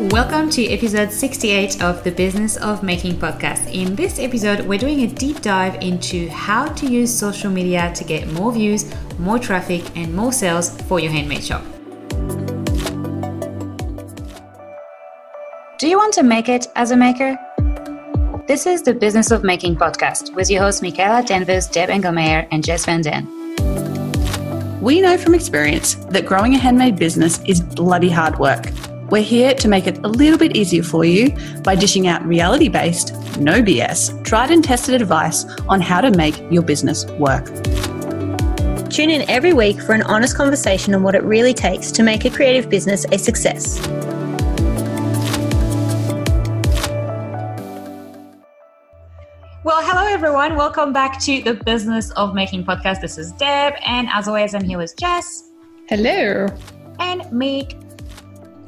[0.00, 3.74] Welcome to episode 68 of the Business of Making podcast.
[3.74, 8.04] In this episode, we're doing a deep dive into how to use social media to
[8.04, 11.64] get more views, more traffic, and more sales for your handmade shop.
[15.78, 17.36] Do you want to make it as a maker?
[18.46, 22.62] This is the Business of Making podcast with your hosts Michaela Danvers, Deb Engelmeyer, and
[22.62, 23.26] Jess Van Den.
[24.80, 28.66] We know from experience that growing a handmade business is bloody hard work.
[29.10, 32.68] We're here to make it a little bit easier for you by dishing out reality
[32.68, 37.46] based, no BS, tried and tested advice on how to make your business work.
[38.90, 42.26] Tune in every week for an honest conversation on what it really takes to make
[42.26, 43.80] a creative business a success.
[49.64, 50.54] Well, hello everyone.
[50.54, 53.00] Welcome back to the Business of Making podcast.
[53.00, 55.44] This is Deb, and as always, I'm here with Jess.
[55.88, 56.46] Hello.
[56.98, 57.87] And Meek.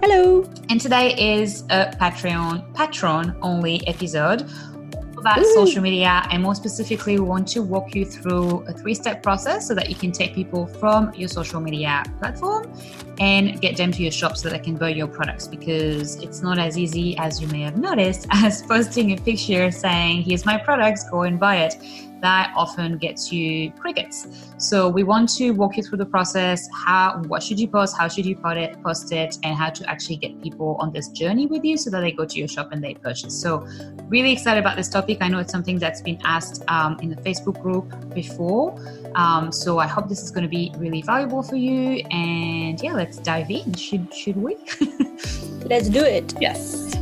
[0.02, 0.48] Hello.
[0.70, 4.48] And today is a Patreon patron only episode
[5.18, 5.54] about Ooh.
[5.54, 9.74] social media and more specifically we want to walk you through a three-step process so
[9.74, 12.72] that you can take people from your social media platform
[13.18, 16.40] and get them to your shop so that they can buy your products because it's
[16.40, 20.56] not as easy as you may have noticed as posting a picture saying here's my
[20.56, 21.74] products go and buy it
[22.22, 24.26] that often gets you crickets.
[24.58, 26.68] So we want to walk you through the process.
[26.72, 27.96] How, what should you post?
[27.96, 31.08] How should you put it, post it, and how to actually get people on this
[31.08, 33.34] journey with you so that they go to your shop and they purchase.
[33.40, 33.66] So
[34.08, 35.18] really excited about this topic.
[35.20, 38.74] I know it's something that's been asked um, in the Facebook group before.
[39.14, 42.04] Um, so I hope this is going to be really valuable for you.
[42.10, 43.74] And yeah, let's dive in.
[43.74, 44.56] Should should we?
[45.70, 46.34] Let's do it.
[46.40, 46.96] Yes.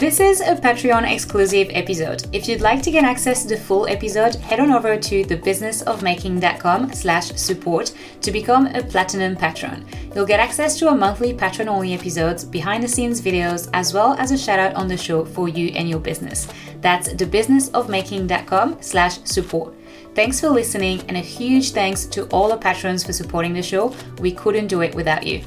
[0.00, 2.24] This is a Patreon exclusive episode.
[2.32, 6.94] If you'd like to get access to the full episode, head on over to thebusinessofmaking.com
[6.94, 7.92] slash support
[8.22, 9.84] to become a platinum patron.
[10.14, 14.14] You'll get access to our monthly patron only episodes, behind the scenes videos, as well
[14.14, 16.48] as a shout out on the show for you and your business.
[16.80, 19.74] That's thebusinessofmaking.com slash support.
[20.14, 23.94] Thanks for listening and a huge thanks to all the patrons for supporting the show.
[24.18, 25.42] We couldn't do it without you.